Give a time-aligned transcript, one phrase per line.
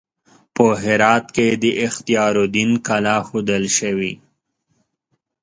[0.55, 4.13] په هرات کې د اختیار الدین کلا ښودل شوې.